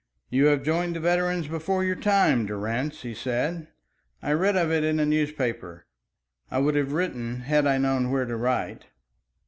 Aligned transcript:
"You 0.31 0.45
have 0.45 0.63
joined 0.63 0.95
the 0.95 0.99
veterans 0.99 1.47
before 1.47 1.83
your 1.83 1.95
time, 1.95 2.47
Durrance," 2.47 3.03
he 3.03 3.13
said. 3.13 3.67
"I 4.23 4.31
read 4.33 4.55
of 4.55 4.71
it 4.71 4.83
in 4.83 4.99
a 4.99 5.05
newspaper. 5.05 5.85
I 6.49 6.57
would 6.57 6.73
have 6.73 6.91
written 6.93 7.41
had 7.41 7.67
I 7.67 7.77
known 7.77 8.09
where 8.09 8.25
to 8.25 8.35
write." 8.35 8.85